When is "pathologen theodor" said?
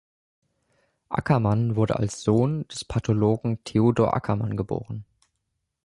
2.83-4.15